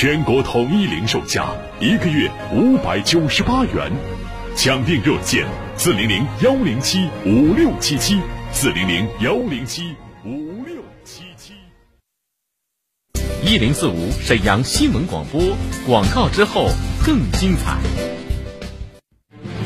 [0.00, 1.48] 全国统一零售价，
[1.80, 3.90] 一个月五百九十八元。
[4.54, 5.44] 抢订热线：
[5.76, 8.20] 四零零幺零七五六七七，
[8.52, 11.52] 四零零幺零七五六七七。
[13.42, 15.42] 一零四五沈阳新闻广播
[15.84, 16.68] 广告之后
[17.04, 17.76] 更精彩。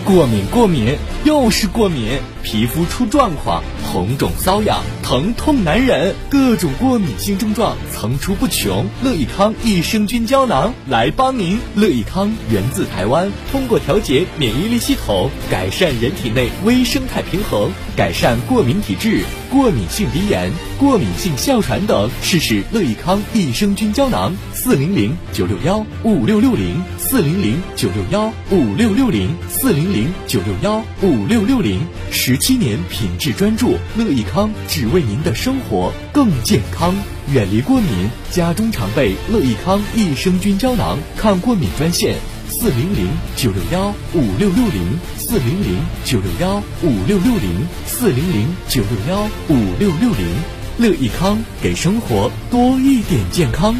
[0.07, 0.97] 过敏，过敏，
[1.27, 3.63] 又是过敏，皮肤出状况，
[3.93, 8.87] 红肿瘙痒，疼痛难忍，各种过敏性症状层出不穷。
[9.05, 11.59] 乐益康益生菌胶囊来帮您。
[11.75, 22.09] 乐益康源自台湾，通过调节免疫力系统，改善人体内微生态平衡，改善过敏体质、过敏性鼻炎、过敏性哮喘等。
[22.23, 31.87] 试试乐益康益生菌胶囊，四零零九六幺五六六零，四零零九六幺五六六零，四零零九六幺五六六零。
[32.11, 36.95] 十七年品质专注，乐益康只为您的生活更健康，
[37.31, 42.17] 远离过敏，家中常备乐益康益生菌胶囊，抗过敏专线
[42.53, 50.37] 四零零九六幺五六六零，四零零九六幺五六六零，四零零九六幺五六六零。
[50.79, 53.75] 乐益康给生活多一点健康。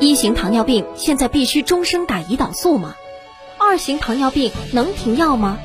[0.00, 2.94] 一型糖尿病现在必须终生打胰岛素吗？
[3.58, 5.58] 二型糖尿病能停药吗？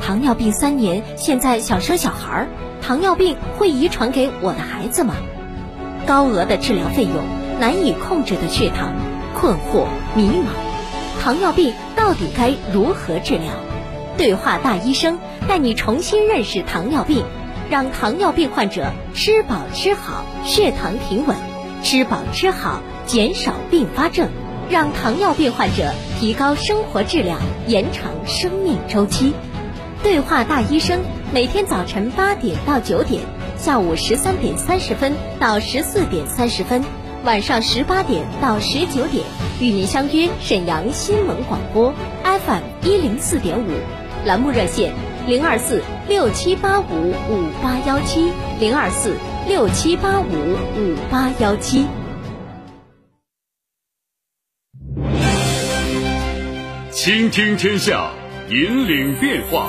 [0.00, 2.48] 糖尿病三年，现在想生小孩儿，
[2.80, 5.16] 糖尿病会遗传给我的孩子吗？
[6.08, 7.12] 高额的治疗费用，
[7.60, 8.94] 难以控制的血糖，
[9.34, 9.84] 困惑
[10.16, 13.52] 迷茫，糖尿病到底该如何治疗？
[14.16, 17.26] 对话大医生带你重新认识糖尿病，
[17.68, 21.36] 让糖尿病患者吃饱吃好，血糖平稳；
[21.84, 22.80] 吃饱吃好。
[23.04, 24.28] 减少并发症，
[24.68, 29.34] 让糖尿病患者提高生活质量，延长生命周期。
[30.02, 31.00] 对话大医生，
[31.32, 33.22] 每天早晨八点到九点，
[33.58, 36.80] 下午十三点三十分到十四点三十分，
[37.24, 39.24] 晚上十八点到十九点，
[39.60, 41.92] 与您相约沈阳新闻广播
[42.22, 43.72] FM 一零四点五，
[44.24, 44.94] 栏目热线
[45.26, 49.16] 零二四六七八五五八幺七零二四
[49.48, 50.32] 六七八五
[50.76, 51.84] 五八幺七。
[56.92, 58.12] 倾听天下，
[58.50, 59.68] 引领变化。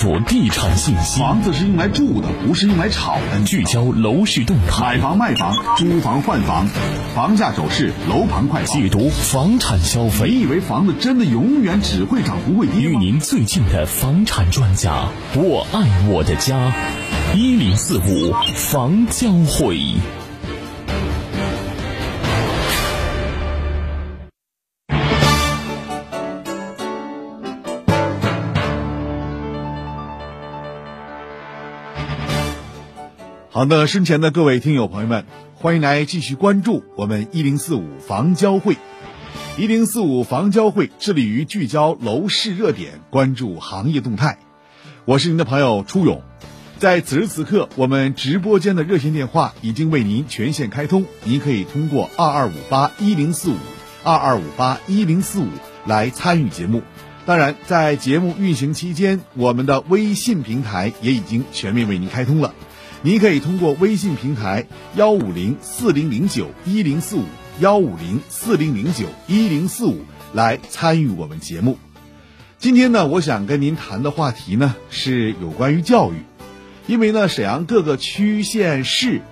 [0.00, 3.44] 注地产信息，房子是用来住的，不是用来炒的。
[3.44, 6.66] 聚焦楼市动态，买房卖房、租房换房，
[7.14, 10.30] 房价走势、楼盘快报，解读房产消费。
[10.30, 16.72] 你以为房子真的永远只会涨不会跌与您最近的房产专家，我爱我的家，
[17.34, 19.76] 一零四五房交会。
[33.60, 38.78] 好的，身前的各位听友朋友们，欢迎来继续关注我们一零四五房交会。
[39.58, 44.38] 一零四五房交会致力于聚焦楼市热点，关注行业动态。
[45.04, 46.22] 我是您的朋友初勇，
[46.78, 53.56] 在此时此刻，我们直播间的热线电话已经为您全线开通，您可以通过二二五八一零四五
[54.02, 55.48] 二二五八一零四五
[55.84, 56.80] 来参与节目。
[57.26, 62.54] 当然，在节目运行期间，我们的微信平台也已经全面为您开通了。
[63.02, 67.24] 您可以通过微信平台幺五零四零零九一零四五
[67.58, 71.78] 幺五零四零零九一零四五来参与我们节目。
[72.58, 76.16] 今天呢，我想跟您谈的话题呢是有关于教育，
[76.86, 79.22] 因为呢，沈阳各个区县市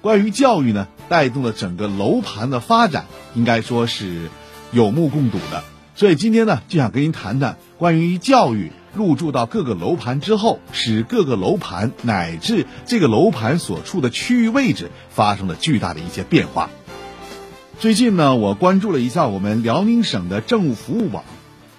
[0.00, 3.04] 关于教育呢带动了整个楼盘的发展，
[3.34, 4.30] 应该说是
[4.72, 5.62] 有目共睹的。
[5.94, 8.72] 所以今天呢，就想跟您谈谈关于教育。
[8.94, 16.70] 入驻到各个楼盘之后，使各个楼盘乃至这个楼盘所处的区域位置发生了巨大的一些变化。
[17.78, 21.24] 最近呢，我关注了一下我们辽宁省的政务服务网，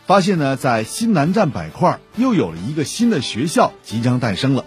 [0.08, 4.66] 发现呢，在新南站板块又有了一个新的学校即将诞生了。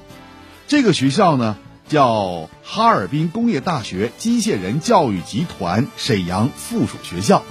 [0.69, 1.57] 这个学校呢，
[1.89, 7.43] 叫哈尔滨工业大学机械人教育集团沈阳附属学校。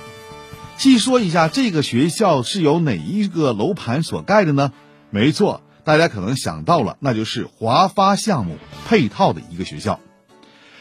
[0.78, 4.72] 细说一下，这个学校是由哪一个楼盘所盖的呢？
[5.13, 8.57] 没错，大家可能想到了，那就是华发项目
[8.88, 10.00] 配套的一个学校。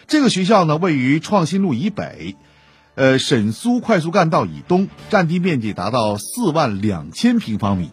[0.07, 2.35] 这个学校呢，位于创新路以北，
[2.95, 7.91] 呃，沈苏快速干道以东，占地面积达到四万两千平方米。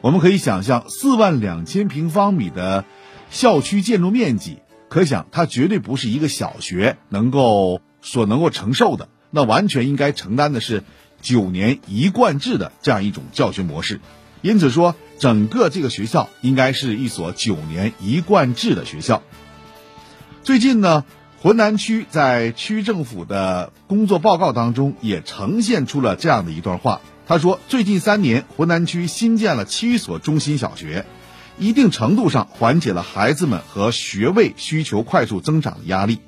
[0.00, 2.86] 我们可以想象，四万两千平方米的
[3.28, 9.10] 校区建筑面积，可想它绝对不是一个小学能够所能够承受的。
[9.30, 10.84] 那完全应该承担的是
[11.20, 14.00] 九年一贯制的这样一种教学模式。
[14.42, 19.22] 因此说，整个这个学校应该是一所九年一贯制的学校。
[20.42, 21.04] 最近呢，
[21.42, 27.00] 浑南区在区政府的工作报告当中也呈现出了这样的一段话。
[27.26, 31.06] 他说，最近三年，浑南区新建了七所中心小学，
[31.58, 36.20] 一定程度上缓解了孩子们和学位需求快速增长的压力。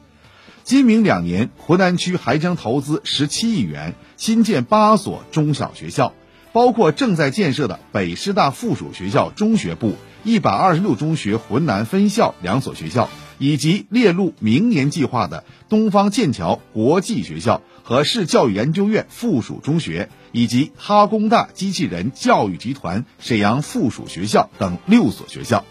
[0.64, 6.14] 今明两年，浑南区还将投资十七亿元新建八所中小学校。
[6.58, 9.94] 包括正在建设的北师大附属学校中学部、
[10.24, 13.08] 一百二十六中学浑南分校两所学校，
[13.38, 25.64] 以及列入明年计划的东方剑桥国际学校和市教育研究院附属中学，以及哈工大机器人教育集团沈阳附属学校等六所学校。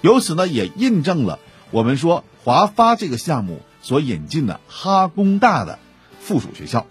[0.00, 1.38] 由此呢，也印证了
[1.70, 5.78] 我们说华发这个项目所引进的哈工大的
[6.18, 6.86] 附属学校。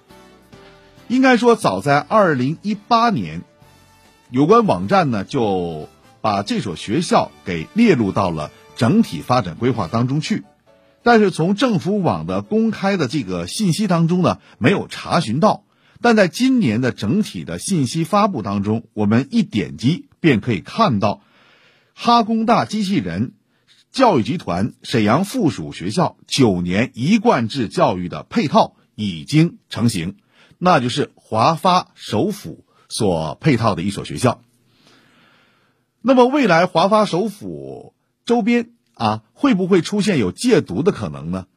[1.08, 3.42] 应该说，早在二零一八年，
[4.32, 5.90] 有关网站呢就
[6.22, 10.44] 把这所学校给列入到了整体发展规划当中去。
[11.04, 15.66] 但是从政府网的公开的这个信息当中呢，没有查询到。
[16.02, 21.22] 但在今年的整体的信息发布当中，我们一点击便可以看到，
[21.94, 23.34] 哈工大机器人
[23.92, 30.16] 教育集团沈阳附属学校九年一贯制教育的配套已经成型。
[30.66, 34.40] 那就是华发首府所配套的一所学校。
[36.02, 37.94] 那么未来华发首府
[38.24, 41.48] 周边啊，会不会出现有戒毒的可能呢？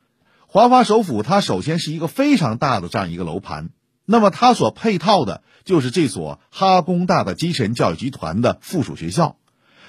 [0.49, 3.71] 华发首府它首先是一个非常大的这样一个楼盘，
[4.07, 9.37] 那么它所配套的就是这所哈工大的机器人教育集团的附属学校。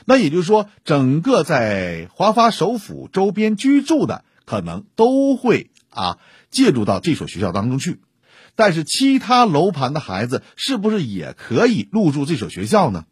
[0.05, 6.19] 那也就是说，整个在华发首府周边居住的可能都会啊
[6.51, 7.99] 介入到这所学校当中去。
[8.57, 13.05] 但是其他楼盘的孩子是不是也可以入住这所学校呢？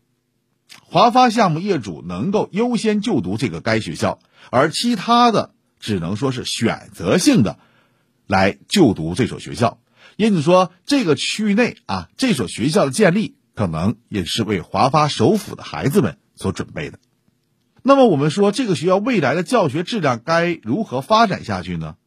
[0.81, 4.17] 华发项目业主能够优先就读这个该学校，
[4.49, 7.59] 而其他的只能说是选择性的
[8.25, 9.79] 来就读这所学校。
[10.17, 16.97] 因此说，这个区域内啊，这所学校的建立可能也是为华发首府的孩子们所准备的。
[17.83, 21.97] 那么我们说，这个学校未来的教学质量该如何发展下去呢？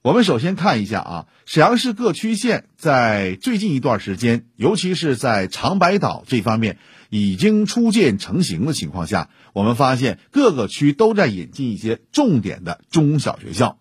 [0.00, 6.78] 我们首先看一下啊，沈阳市各区县在最近一段时间，尤其是在长白岛这方面
[7.10, 13.80] 已经初见成型的情况下，我们发现各个区都在引进一些重点的中小学校，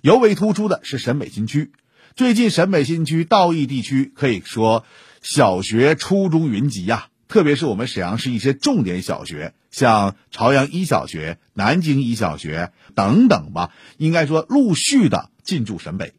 [0.00, 1.72] 尤为突出的是沈北新区。
[2.16, 4.86] 最近沈北新区道义地区可以说
[5.20, 15.30] 小学、初中云集呀，特别是我们沈阳市一些重点小学，像朝阳一小学、南京一小学等等吧，应该说陆续的。
[15.42, 16.14] 进驻沈北，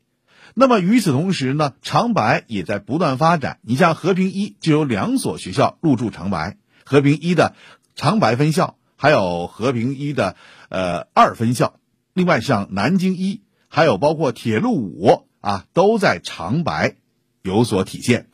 [0.56, 3.60] 那么与此同时呢，长白也在不断发展。
[3.62, 7.56] 你像和平一就有两所学校入驻长白，和平一的
[7.96, 10.36] 长白分校，还有和平一的
[10.68, 11.80] 呃二分校。
[12.14, 16.96] 另外像南京一，还有包括铁路五啊，都在长白
[17.42, 18.28] 有所体现。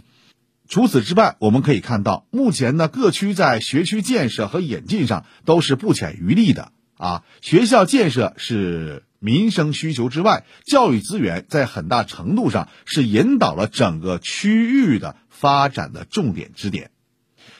[0.67, 7.23] 除此之外，我们可以看到，目前呢各区在学区建设和引进上都是不浅余力的啊。
[7.41, 9.03] 学校建设是。
[9.19, 16.91] 民生需求之外，教育资源在很大程度上是引导了整个区域的发展的重点支点。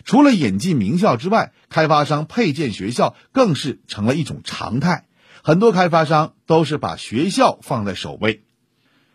[0.06, 5.08] 除了引进名校之外，开发商配建学校更是成了一种常态。
[5.42, 8.44] 很多开发商都是把学校放在首位。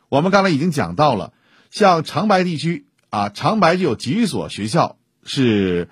[0.09, 1.35] 我们刚才已经讲到了，
[1.71, 5.89] 像长白地区啊，长白就有几所学校是。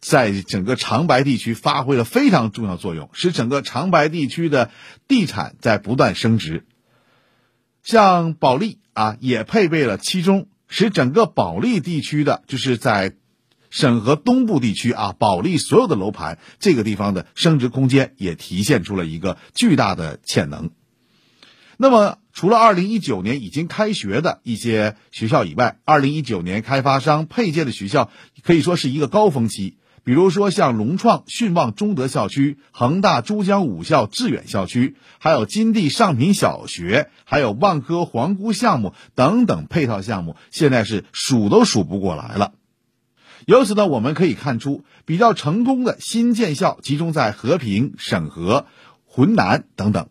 [0.00, 4.70] 在整个长白地区发挥了非常重要作用，使整个长白地区的
[5.08, 6.66] 地产在不断升值。
[7.82, 13.16] 像保利啊，也配备了七中，使整个保利地区的就是在
[13.70, 20.70] 沈河东部地区啊，保利所有的楼盘这个地方的升值空间也体现出了一个巨大的潜能。
[21.76, 28.12] 那么，除了二零一九年已经开学的一些学校以外，二零一九年开发商配建的学校
[28.44, 29.76] 可以说是一个高峰期。
[30.04, 42.52] 比如说像融创迅旺中德校区、恒大珠江五校致远校区，还有金地上品小学，还有万科皇姑项目等等配套项目，现在是数都数不过来了。
[43.46, 48.66] 由此呢，我们可以看出，比较成功的新建校集中在和平、沈河、
[49.04, 50.08] 浑南等等。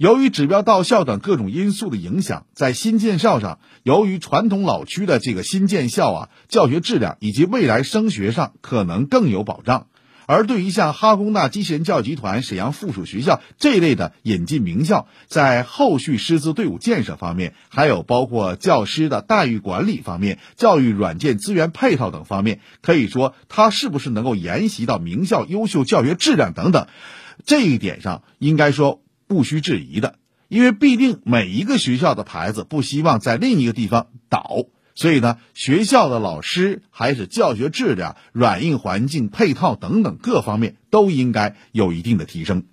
[0.00, 9.88] 由于指标到校等各种因素的影响，在新建校上，由于传统老区的这个新建校啊，教学质量以及未来升学上可能更有保障。
[10.24, 26.86] 而对于像哈工大机器人教育集团、沈阳附属学校这一类的引进名校，在后续师资队伍建设方面，还有包括教师的待遇管理方面、教育软件资源配套等方面，可以说它是不是能够沿袭到名校优秀教学质量等等，
[27.44, 29.02] 这一点上应该说。
[29.30, 30.16] 不需质疑的，
[30.48, 34.64] 因为必定每一个学校的牌子不希望在另一个地方倒，
[34.96, 42.64] 所以呢，学校的老师还是教学质量、软硬环境配套等等各方面都应该有一定的提升。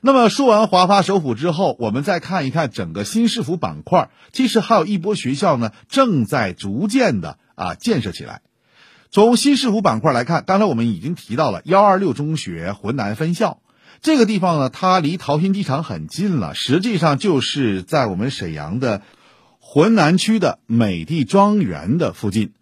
[0.00, 8.42] 那么说完华发首府之后，我们再看一看整个新市府板块，其实还有一波学校呢正在逐渐的啊建设起来。
[9.10, 13.60] 从新市府板块来看，刚才我们已经提到了幺二六中学浑南分校。
[14.00, 19.02] 这个地方呢，它离桃心机场很近了，实际上就是在我们沈阳的
[19.58, 22.52] 浑南区的美的庄园的附近。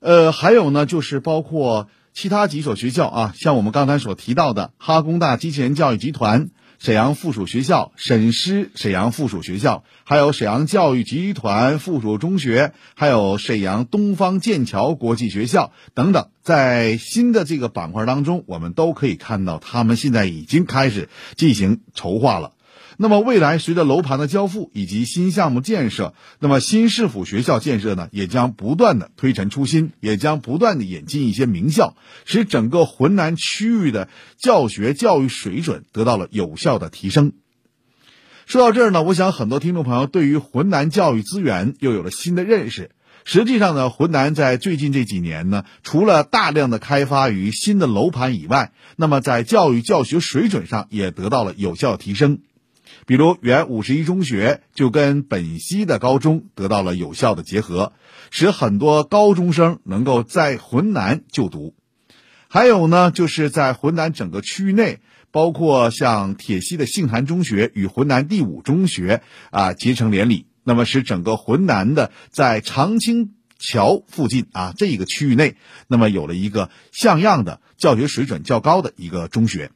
[0.00, 6.50] 呃，还有呢，就是包括其他几所学校啊，像我们刚才所提到的哈工大机器人教育集团。
[6.78, 22.52] 沈阳附属学校、沈师沈阳附属学校，还有沈阳教育集团附属中学，还有沈阳东方剑桥国际学校等等，在新的这个板块当中，我们都可以看到，他们现在已经开始进行筹划了。
[22.98, 37.32] 那么未来随着楼盘的交付以及新项目建设，那么新市府学校建设呢，也将不断的推陈出新，也将不断的引进一些名校，使整个浑南区域的教学教育水准得到了有效的提升。
[38.46, 42.92] 说到这儿呢，我想很多听众朋友对于浑南教育资源又有了新的认识。
[43.24, 52.38] 实际上呢，浑南在最近这几年呢，除了大量的开发于新的楼盘以外，那么在教育教学水准上也得到了有效提升。
[53.06, 57.92] 比如原五十一中学就跟本溪的高中得到了有效的结合，
[58.30, 61.74] 使很多高中生能够在浑南就读。
[62.48, 65.00] 还有呢，就是在浑南整个区域内，
[65.30, 75.56] 包括像铁西的杏坛中学与浑南第五中学啊结成连理，那么使整个浑南的在长青桥附近啊这一个区域内，
[75.88, 79.70] 那么有了一个像样的教学水准较高的一个中学。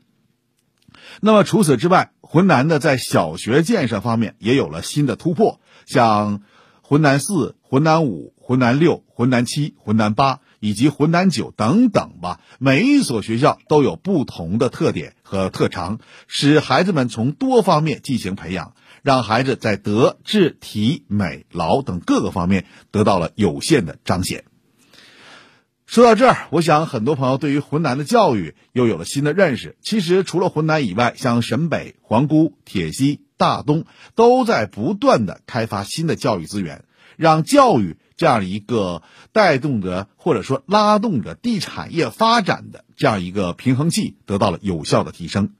[1.21, 6.43] 那么除此之外，浑南的在小学建设方面也有了新的突破，像
[6.83, 12.41] 浑南四、浑南五、浑南六、浑南七、浑南八以及浑南九等等吧。
[12.59, 24.45] 每一所学校都有不同的特点和特长，使孩子们从多方面进行培养，让孩子在德、智、体、美、劳等各个方面得到了有限的彰显。
[25.91, 29.77] 说到这儿，我想很多朋友对于浑南的教育又有了新的认识。
[29.83, 36.85] 其实，除了浑南以外，像沈北、皇姑、铁西、大东都在不断的开发新的教育资源，
[37.17, 45.55] 让教育这样一个带动着或者说拉动着地产业发展的这样一个平衡器得到了有效的提升。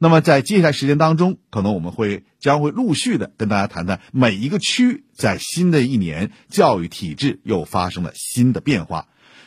[0.00, 9.06] 那么，在接下来时间当中，可能我们会将会陆续的跟大家谈谈每一个区在新的一年教育体制又发生了新的变化。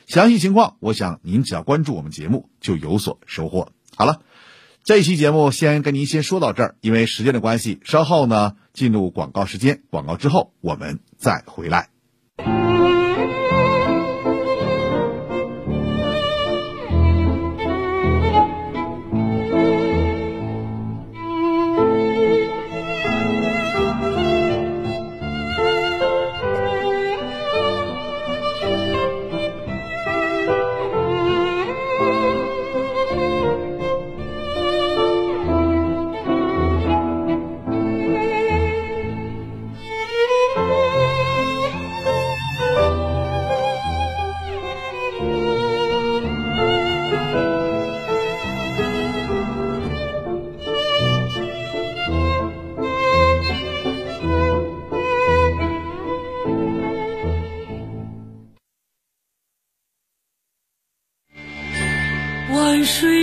[0.10, 3.72] 详细情况，我想您只要关注我们节目就有所收获。
[3.96, 4.24] 好了，
[4.84, 11.90] 这一期节目先跟您先说到这儿，因为时间的关系，稍后呢进入广告时间，广告之后我们再回来。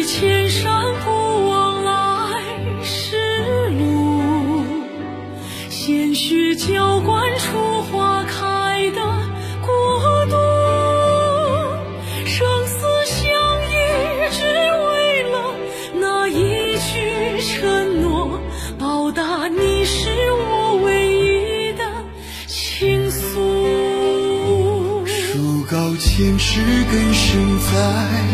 [0.06, 2.40] 千山不忘来
[2.80, 3.16] 时
[3.70, 4.62] 路
[5.68, 9.00] 鲜血浇灌出花开的
[9.60, 10.36] 国度
[12.24, 13.26] 生死相
[13.68, 13.74] 依
[14.30, 15.54] 只为了
[15.94, 18.40] 那一句承诺
[18.78, 21.84] 报答你是我唯一的
[22.46, 25.04] 倾诉。
[25.04, 26.60] 树高千尺
[26.92, 28.25] 根深在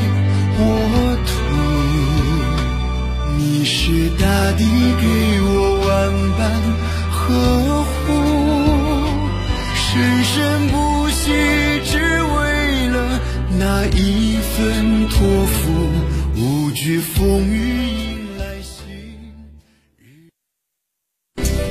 [16.72, 18.84] 惧风雨迎来新。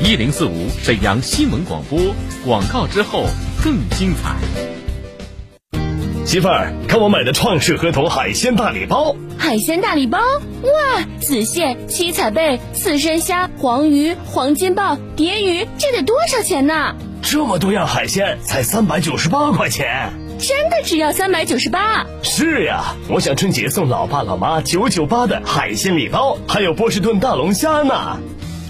[0.04, 2.00] 一零四五沈阳新闻广播
[2.46, 3.26] 广告之后
[3.64, 4.36] 更精彩。
[6.26, 9.16] 媳妇儿，看我买的创世河童海鲜大礼包。
[9.38, 11.06] 海鲜大礼包，哇！
[11.20, 16.96] 紫蟹、七彩贝、刺身虾、黄鱼、黄金鲍、蝶鱼，这得多少钱呢？
[17.22, 20.14] 这么多样海鲜，才三百九十八块钱。
[20.42, 22.04] 真的只要三百九十八？
[22.24, 28.18] 是呀，我想春节送老爸老妈九九八的海鲜礼包，还有波士顿大龙虾呢。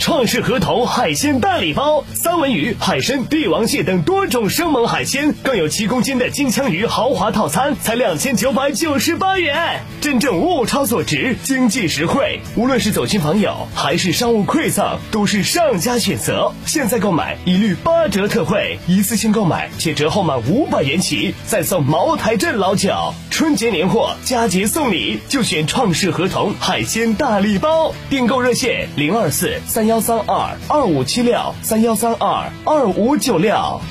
[0.02, 12.40] 创世合同海鲜大礼包，三文鱼、海参、帝王蟹等多种生猛海鲜，更有七公斤的金枪鱼豪华套餐，才两千九百九十八元，真正物超所值，经济实惠。
[12.56, 16.52] 无论是走亲访友还是商务馈赠，都是上佳选择。
[16.66, 23.14] 现在购买一律八折特惠，一次性购买且折后满五百元起，再送茅台镇老酒。
[23.30, 27.94] 春节年货，佳节送礼，就选创世合同海鲜大礼包。
[28.10, 33.82] 订购热线零二四三幺幺三二二五七六三幺三二二五九六。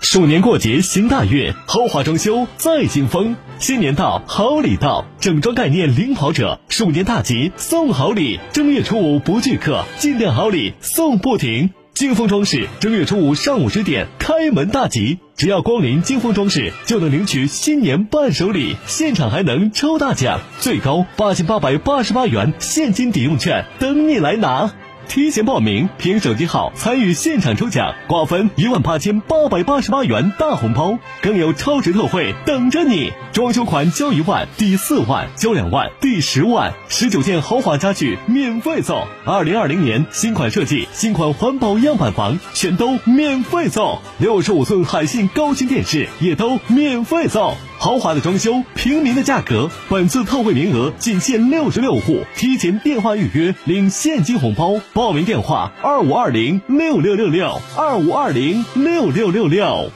[0.00, 3.36] 鼠年过节行大运，豪华装修再金风。
[3.58, 11.74] 新年到，好礼到，整装概念领跑者，鼠年大吉送好礼，正月初五不聚客，进店好礼送不停。
[11.98, 24.72] 金风装饰正月初五上午十点开门大吉，只要光临金风装饰就能领取新年伴手礼，现场还能抽大奖，最高八千八百八十八元现金抵用券等你来拿。
[25.08, 33.10] 提前报名，凭手机号参与现场抽奖，瓜分一万八千八百八十八元大红包，更有超值特惠等着你！
[33.32, 39.02] 装修款交一万抵四万，交两万抵十万，十九件豪华家具免费送。
[39.24, 47.56] 二零二零年新款设计、新款环保样板房全都免费送，六十五寸海信高清电视也都免费送。
[47.80, 54.80] 豪华的装修，平民的价格，本次特惠名额仅限六十六户，提前电话预约领现金红包。
[54.92, 59.90] 报名电话：二五二零六六六六二五二零六六六六。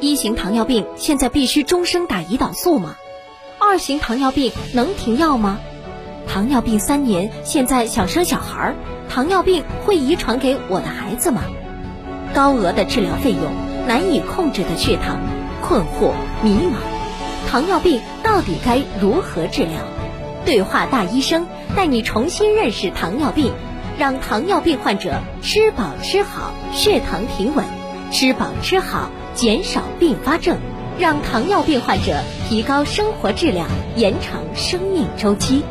[0.00, 2.94] 一型糖尿病现在必须终生打胰岛素吗？
[3.58, 5.58] 二型糖尿病能停药吗？
[6.28, 8.74] 糖尿病三年，现在想生小孩儿，
[9.08, 11.42] 糖尿病会遗传给我的孩子吗？
[12.34, 13.50] 高额的治疗费用，
[13.88, 15.18] 难以控制的血糖。
[15.66, 16.76] 困惑、迷茫，
[17.50, 19.80] 糖尿病到底该如何治疗？
[20.44, 23.50] 对话大医生带你重新认识糖尿病，
[23.98, 27.64] 让糖尿病患者吃饱吃好，血糖平稳；
[28.12, 30.58] 吃饱吃好，减少并发症，
[30.98, 35.62] 让糖尿病患者提高生活质量，延长生命周期。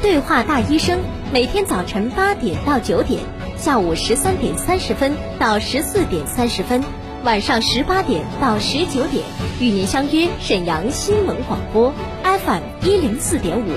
[0.00, 1.00] 对话大医生
[1.32, 3.20] 每天早晨八点到九点，
[3.56, 6.84] 下午十三点三十分到十四点三十分。
[7.24, 9.24] 晚上十八点到十九点，
[9.58, 11.90] 与您相约沈阳新闻广播
[12.22, 13.70] FM 一零四点五，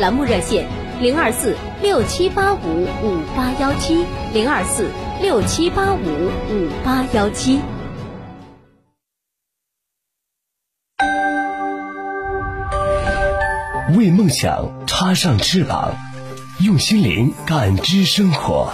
[0.00, 0.66] 栏目热线
[1.00, 4.90] 零二四六七八五五八幺七零二四
[5.22, 6.00] 六七八五
[6.50, 7.60] 五八幺七。
[13.96, 15.94] 为梦想插上翅膀，
[16.58, 18.72] 用心灵感知生活，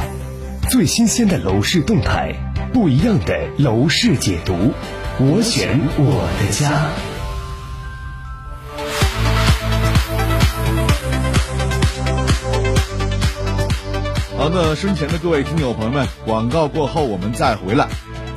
[0.71, 2.35] 最新鲜的楼市动态。
[2.75, 4.73] 不一样的楼市解读，
[5.21, 6.91] 我选我的家。
[14.37, 17.87] 好，的身前的各位听友朋友们，广告过后我们再回来。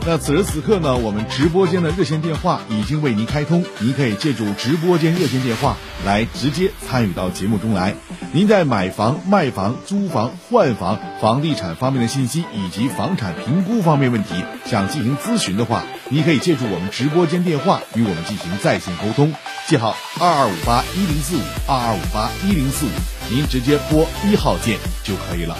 [0.09, 7.93] 那此时此刻呢，我们直播间的热线电话已经为您开通，您可以借助直播间热线电话来直接参与到节目中来。
[8.31, 19.33] 您在买房、卖房、租房、换房、房地产方面的信息以及房产评估方面问题，想进行咨询的话，您可以借助我们直播间电话与我们进行在线沟通，
[19.67, 22.89] 记号二二五八一零四五二二五八一零四五，
[23.29, 25.57] 您直接拨一号键就可以了。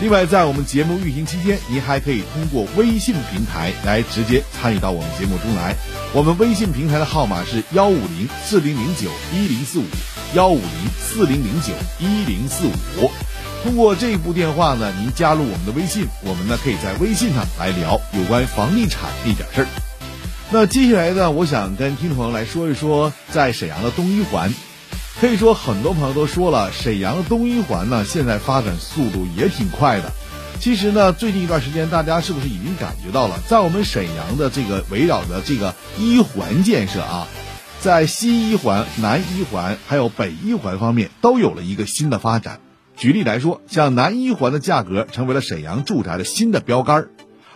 [0.00, 5.76] 另外，在我们节目运行期间，您还可以通过微信平台来直接参与到我们节目中来。
[6.14, 9.84] 我们微信平台的号码是幺五零四零零九一零四五，
[10.34, 13.10] 幺五零四零零九一零四五。
[13.62, 19.66] 通过这一部电话呢，您加入我们的微信，我们呢可以在微信上来聊有关房地产的一点事儿。
[20.50, 24.50] 那接下来呢，我想跟听众朋友来说一说，在沈阳的东一环。
[25.18, 30.12] 可以说，很多朋友都说了，沈阳东一环呢，现在发展速度也挺快的。
[30.60, 37.28] 其实呢，最近一段时间，大家是不是已经感觉到了，在我们沈阳的这个围绕着这个一环建设啊，
[37.80, 42.60] 在西一环、南一环还有北一环方面都有了一个新的发展。
[42.96, 47.08] 举例来说，像南一环的价格成为了沈阳住宅的新的标杆，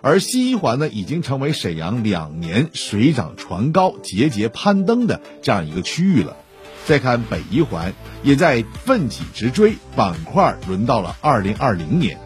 [0.03, 6.37] 而西一环呢，已经成为沈阳两年水涨船高、节节攀登的这样一个区域了。
[6.87, 7.93] 再看北一环，
[8.23, 12.19] 也在奋起直追，板块轮到了二零二零年。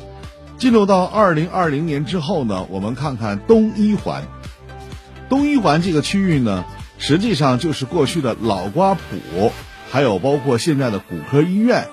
[0.57, 4.25] 进入到二零二零年之后呢，我们看看东一环。
[5.29, 6.65] 东一环这个区域呢，
[6.99, 9.53] 实际上就是过去的老瓜埔，
[9.91, 11.87] 还有包括现在的骨科医院，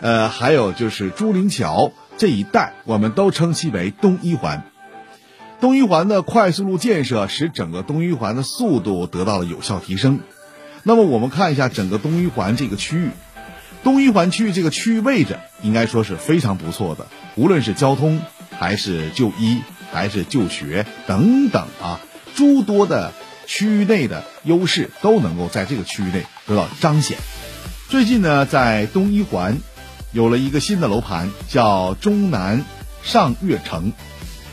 [0.00, 4.62] 呃，还有就是朱林桥这一带，我们都称其为东一环。
[5.60, 10.20] 东一环的快速路建设使整个东一环的速度得到了有效提升。
[10.88, 13.10] 那么我们看一下整个东一环这个区域。
[13.82, 18.20] 东一环区域这个区域位置应该说是非常不错的，无论是交通，
[18.56, 21.98] 还是就医，还是就学等等啊，
[22.36, 23.12] 诸多的
[23.46, 27.18] 区域内的优势都能够在这个区域内得到彰显。
[27.88, 29.58] 最近呢，在东一环
[30.12, 32.64] 有了一个新的楼盘，叫中南
[33.02, 33.92] 上悦城。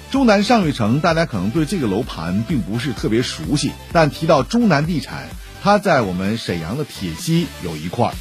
[0.10, 5.28] 中南上悦城，大家可能对这个楼盘并不是特别熟悉，但提到中南地产，
[5.64, 8.14] 它在我们沈阳的铁西有一块儿。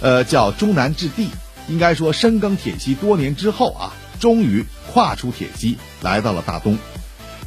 [0.00, 1.28] 呃，叫中南置地，
[1.68, 6.78] 应该说深耕铁西多年之后啊，终于跨出铁西来到了大东。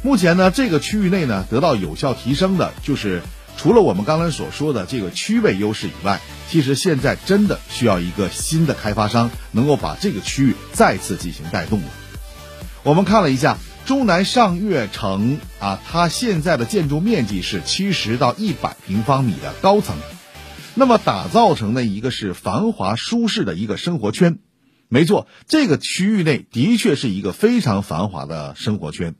[0.04, 3.22] 目前呢，这个区域内呢得到有效提升的，就是
[3.56, 11.86] 除了我们刚才所说的这个区位优势以外，其实现在真的需要一个新的开发商能够把这个区域再次进行带动了。
[12.84, 13.58] 我们看了一下
[13.90, 19.96] 中南上悦城啊，它现在的建筑面积是七十到一百平方米的高层。
[20.76, 24.38] 那么打造成的一个是繁华舒适的一个生活圈，
[24.86, 29.16] 没错，这个区域内的确是一个非常繁华的生活圈。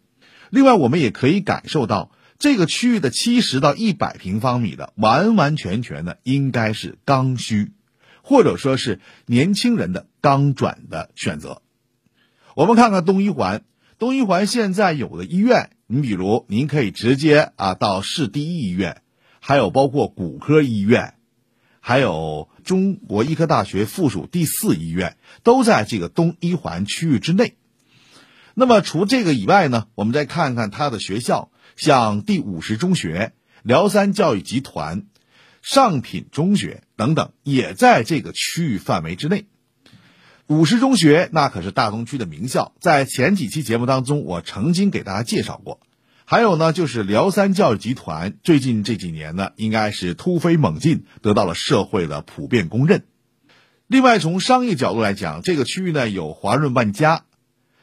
[0.50, 7.72] 另外，我们也可以感受到这个区域的七十到一百平方米的完完全全的应该是刚需，
[8.22, 11.60] 或者说是年轻人的刚转的选择。
[12.54, 13.62] 我们看看东一环，
[14.00, 19.02] 东一环现在有的医院，你比如您可以直接啊到市第一医院，
[19.40, 21.12] 还有包括骨科医院。
[21.80, 27.58] 还有中国医科大学附属第四医院都在这个东一环区域之内。
[28.54, 35.04] 那么除这个以外呢，我们再看看它的学校，像第五十中学、辽三教育集团、
[35.60, 39.44] 上品中学等等，也在这个区域范围之内。
[40.50, 45.78] 五十中学那可是大东区的名校，在前几期节目当中，我曾经给大家介绍过。
[46.24, 53.04] 还有呢，就是辽三教育集团最近这几年呢，应该是突飞猛进，得到了社会的普遍公认。
[53.86, 57.22] 另外，从商业角度来讲，这个区域呢有华润万家，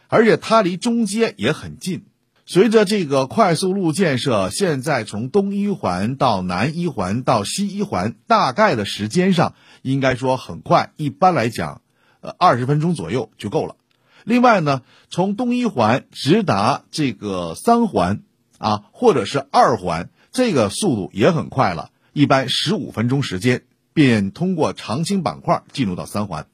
[0.10, 2.04] 而且它离中街也很近。
[2.46, 11.82] 随着这个快速路建设，现在从东一环到南一环到西一环，大概的时间上应该说很快，一般来讲，
[12.22, 13.76] 呃，二十分钟左右就够了。
[14.24, 18.24] 另外呢，从东一环直达这个三环。
[18.60, 26.48] 啊，或者是二环，这个速度也很快了，一般十五分钟时间便通过长青板块进入到三环。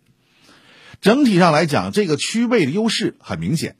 [0.99, 3.77] 整体上来讲，这个区位的优势很明显。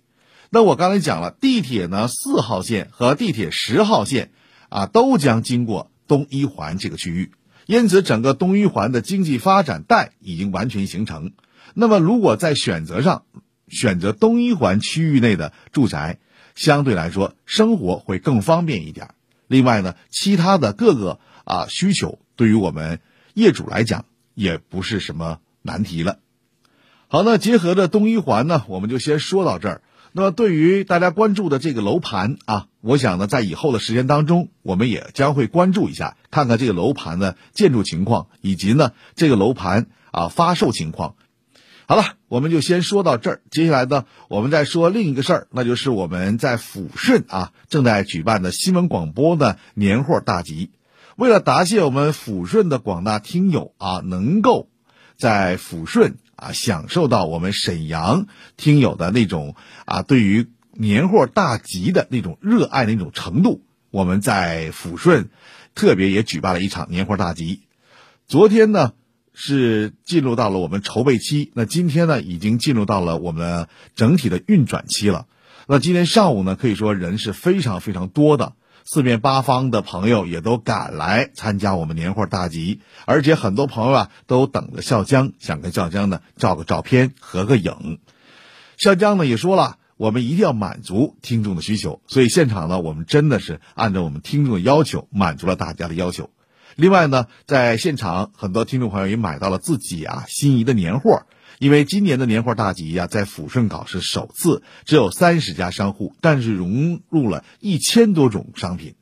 [0.50, 4.32] 那我刚才讲了，地铁呢四号线和地铁十号线
[4.70, 7.34] 啊都将经过东一环这个区域，
[7.66, 11.34] 因此整个东一环的经济发展带已经完全形成。
[11.74, 13.24] 那么如果在选择上
[13.68, 16.20] 选择东一环区域内的住宅，
[16.56, 19.16] 相对来说，生活会更方便一点。
[19.48, 23.00] 另外呢，其他的各个啊需求，对于我们
[23.34, 26.20] 业主来讲，也不是什么难题了。
[27.08, 29.82] 好，那结合着东一环呢，我们就先说到这儿。
[30.12, 41.16] 那么，对于大家关注的这个楼盘啊，我想呢，在以后的时间当中，我们也将会关注一下，看看这个楼盘的建筑情况，以及呢这个楼盘啊发售情况。
[41.86, 43.42] 好了，我们就先说到这儿。
[43.52, 50.72] 接下来呢，我们再说另一个事儿，那就是我们在抚顺啊正在举办的新闻广播的年货大集。
[51.18, 54.70] 为了答谢我们抚顺的广大听友啊，能够
[55.18, 65.30] 在抚顺啊享受到我们沈阳听友的那种啊对于年货大集的那种热爱的那种程度，我们在抚顺
[65.76, 67.64] 特别也举办了一场年货大集。
[68.26, 68.94] 昨天呢。
[69.34, 75.26] 是进入到了我们筹备期，那今天呢，已经进入到了我们整体的运转期了。
[75.68, 88.00] 那今天上午呢，可以说人是非常非常多的，四面八方的朋友也都赶来参加我们年货大集，而且很多朋友啊都等着笑江，想跟笑江呢照个照片、合个影。
[88.78, 96.30] 笑江呢也说了，我们一定要满足听众的需求，所以现场呢，我们真的是按照我们听众的要求，满足了大家的要求。
[96.76, 101.26] 另外呢，在现场很多听众朋友也买到了自己啊心仪的年货，
[101.60, 108.96] 因为今年的年货大集呀，在抚顺搞是首次，只有三十家商户，但是融入了一千多种商品。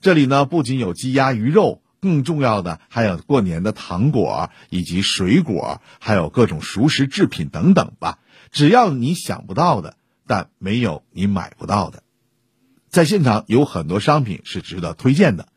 [0.00, 8.18] 这里呢，不仅有鸡鸭鱼肉，更重要的还有过年的糖果以及水果，还有各种熟食制品等等吧。
[8.52, 12.02] 只要你想不到的，但没有你买不到的。
[12.88, 15.48] 在现场有很多商品是值得推荐的，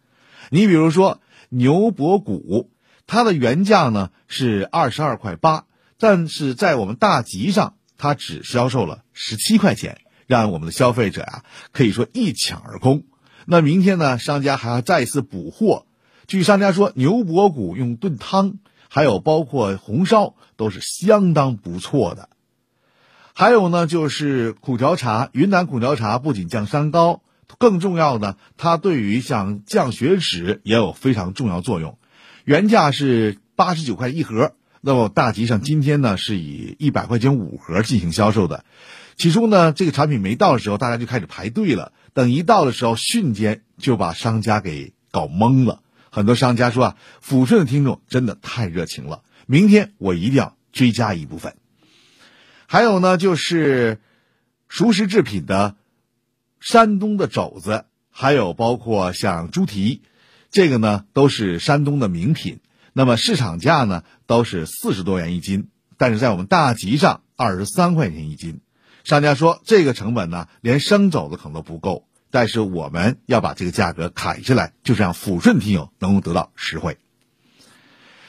[0.50, 2.70] 你比如说牛脖骨，
[3.08, 5.66] 它的原价呢是二十二块八，
[5.98, 13.04] 但是在我们大集上，它只销售了十七块钱，让我们的消费者呀可以说一抢而空。
[13.46, 15.86] 那明天呢，商家还要再次补货。
[16.28, 22.30] 据商家说，牛脖骨用炖汤，还有包括红烧，都是相当不错的。
[23.34, 27.24] 还有呢，就是苦荞茶，云南苦荞茶不仅降三高，
[27.58, 31.98] 更重要的，它对于像降血脂也有非常重要作用。
[32.46, 38.64] 原价是八十九块一盒，那么大集上今天呢是以一百块钱五盒进行销售的。
[39.18, 41.92] 起初呢，这个产品没到的时候，大家就开始排队了。
[42.14, 45.82] 等一到的时候，瞬间就把商家给搞懵了。
[46.10, 51.56] 很多商家说啊，抚顺的听众真的太热情了，明天我一定要追加一部分。
[52.66, 54.00] 还有呢，就是
[54.70, 55.76] 熟食制品的
[56.60, 60.02] 山东的肘子，还有包括像猪蹄，
[60.52, 62.60] 这个呢都是山东的名品。
[62.94, 68.62] 那么市场价呢都是四十多元一斤，但是在我们大集上二十三块钱一斤。
[69.04, 76.98] 商家说这个成本呢连生肘子可能都不够，但是我们要把这个价格砍下来，就是让抚顺听友能够得到实惠。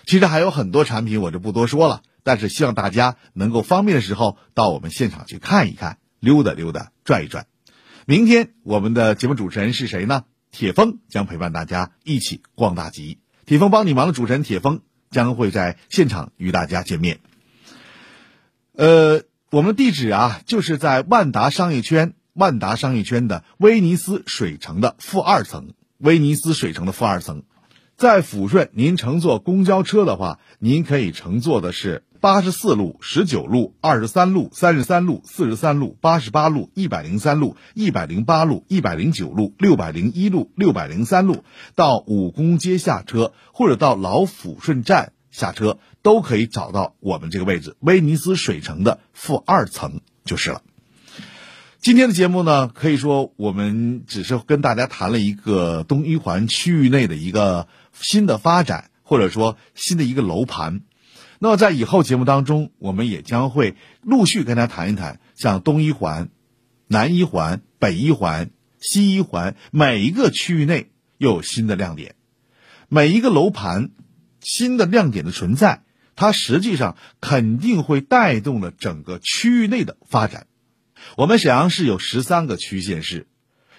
[0.06, 2.02] 其实还有很多产品，我就不多说了。
[2.22, 7.46] 但是希望大家能够方便的时候到我们现场去看一看，溜达溜达，转一转。
[8.11, 10.25] 明天我们的节目主持人是谁呢？
[10.51, 13.20] 铁峰将陪伴大家一起逛大集。
[13.46, 14.81] 铁峰帮你忙的主持人铁峰
[15.12, 17.20] 将会在现场与大家见面。
[18.75, 27.44] 呃，我们的地址啊，就是在万达商业圈，万达商业圈的威尼斯水城的负二层，威尼斯水城的负二层。
[27.96, 32.03] 在抚顺，您乘坐公交车的话，您可以乘坐的是。
[32.20, 50.61] 八十四路、十九路、二十三路、三十三路、四十三路、八十八路、一百零三路、一百零八路、一百零九路、六百零一路、六百零三路，到武功街下车，或者到老抚顺站下车，都可以找到我们这个位置——威尼斯水城的负二层就是了。
[51.80, 57.66] 今天的节目呢，可以说我们只是跟大家谈了一个东一环区域内的一个
[57.98, 60.83] 新的发展，或者说新的一个楼盘。
[61.42, 66.29] 那么在以后节目当中，我们也将会陆续跟大家谈一谈，像东一环、
[66.87, 72.14] 南一环、北一环、西一环每一个区域内又有新的亮点，
[72.90, 73.88] 每一个楼盘
[74.42, 75.83] 新的亮点的存在，
[76.14, 80.46] 它实际上肯定会带动了整个区域内的发展。
[81.16, 83.29] 我们沈阳市有十三个区县市。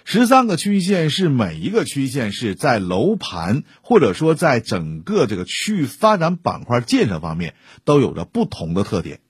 [0.04, 9.20] 十三个区县市，每一个区县市在楼盘或者说在整个这个区域发展板块建设方面，都有着不同的特点。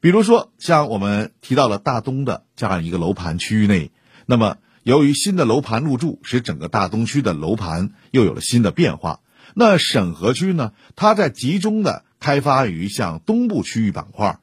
[0.00, 3.90] 比如说，像我们提到了大东的这样一个楼盘区域内，
[4.26, 9.20] 那么由于新的楼盘入驻，使整个大东区的楼盘又有了新的变化。
[9.54, 14.38] 那沈河区呢，它在集中的开发于像东部区域板块。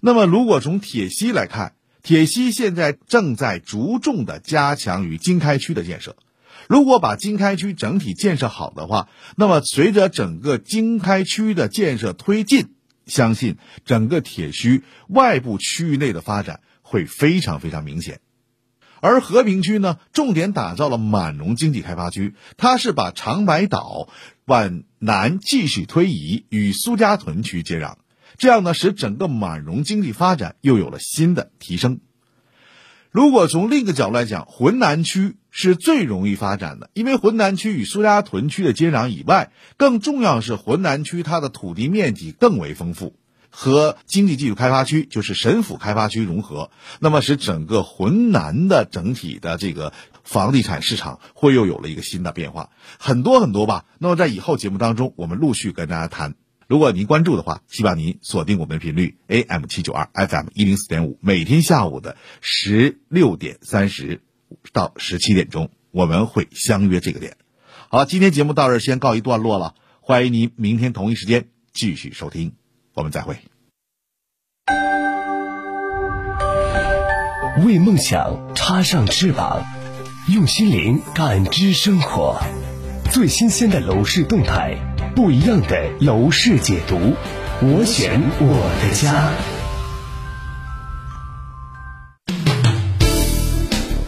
[0.00, 6.16] 那么，如果从铁西来看，铁西现在正在着重的加强与经开区的建设。
[6.68, 12.74] 如果把经开区整体建设好的话，那么随着整个经开区的建设推进，
[13.06, 18.20] 相信整个铁西外部区域内的发展会非常非常明显。
[19.00, 24.08] 而和平区呢，重点打造了满容经济开发区，它是把长白岛
[24.44, 27.94] 往南继续推移，与苏家屯区接壤。
[28.40, 32.00] 这样呢，使整个满容经济发展又有了新的提升。
[33.10, 43.14] 如果从另一个角度来讲，浑南区是最容易发展的，因为浑南区与苏家屯区的接壤以外，更重要是浑南区它的土地面积更为丰富，
[43.50, 49.92] 和经济技术开发区就是沈府开发区融合，那么使整个浑南的整体的这个
[50.24, 53.84] 房地产市场会又有了一个新的变化，很多很多吧。
[53.98, 56.36] 那么在以后节目当中，我们陆续跟大家谈。
[56.70, 64.20] 如果您关注的话，希望您锁定我们的频率 AM 七九二 FM 一零四点五，每天下午的十六点三十
[64.72, 67.36] 到十七点钟，我们会相约这个点。
[67.88, 72.52] 好，今天节目到这先告一段落了，欢迎您明天同一时间继续收听，
[72.94, 73.38] 我们再会。
[77.66, 79.64] 为梦想插上翅膀，
[80.28, 82.40] 用心灵感知生活。
[83.10, 86.98] 最新鲜的楼市动态，不一样的楼市解读。
[87.62, 89.30] 我选我的家。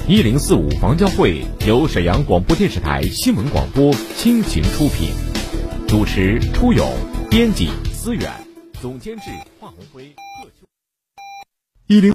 [0.09, 5.11] 一零四五房交会由沈阳广播电视台新闻广播倾情出品，
[5.89, 6.91] 主持初勇，
[7.31, 8.31] 编辑思远，
[8.81, 9.25] 总监制
[9.59, 10.15] 华红辉。
[11.87, 12.11] 一零。